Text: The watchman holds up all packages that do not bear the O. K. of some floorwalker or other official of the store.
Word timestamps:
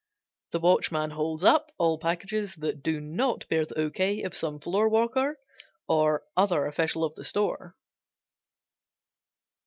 The 0.53 0.59
watchman 0.59 1.11
holds 1.11 1.43
up 1.43 1.71
all 1.77 1.99
packages 1.99 2.55
that 2.55 2.81
do 2.81 2.99
not 2.99 3.47
bear 3.49 3.67
the 3.67 3.77
O. 3.79 3.91
K. 3.91 4.23
of 4.23 4.33
some 4.35 4.59
floorwalker 4.59 5.35
or 5.87 6.23
other 6.35 6.65
official 6.65 7.03
of 7.03 7.13
the 7.13 7.23
store. 7.23 7.75